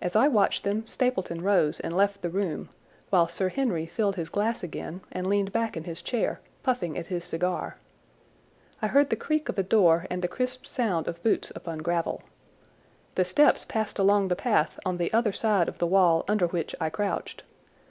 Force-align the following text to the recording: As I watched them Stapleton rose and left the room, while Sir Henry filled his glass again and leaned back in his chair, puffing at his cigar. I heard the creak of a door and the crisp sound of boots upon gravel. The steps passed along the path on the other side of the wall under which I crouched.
As 0.00 0.16
I 0.16 0.26
watched 0.26 0.64
them 0.64 0.86
Stapleton 0.86 1.42
rose 1.42 1.78
and 1.78 1.94
left 1.94 2.22
the 2.22 2.30
room, 2.30 2.70
while 3.10 3.28
Sir 3.28 3.50
Henry 3.50 3.84
filled 3.84 4.16
his 4.16 4.30
glass 4.30 4.62
again 4.62 5.02
and 5.12 5.26
leaned 5.26 5.52
back 5.52 5.76
in 5.76 5.84
his 5.84 6.00
chair, 6.00 6.40
puffing 6.62 6.96
at 6.96 7.08
his 7.08 7.26
cigar. 7.26 7.76
I 8.80 8.86
heard 8.86 9.10
the 9.10 9.16
creak 9.16 9.50
of 9.50 9.58
a 9.58 9.62
door 9.62 10.06
and 10.08 10.22
the 10.22 10.28
crisp 10.28 10.64
sound 10.64 11.08
of 11.08 11.22
boots 11.22 11.52
upon 11.54 11.80
gravel. 11.80 12.22
The 13.16 13.24
steps 13.26 13.66
passed 13.66 13.98
along 13.98 14.28
the 14.28 14.34
path 14.34 14.80
on 14.86 14.96
the 14.96 15.12
other 15.12 15.32
side 15.34 15.68
of 15.68 15.76
the 15.76 15.86
wall 15.86 16.24
under 16.26 16.46
which 16.46 16.74
I 16.80 16.88
crouched. 16.88 17.42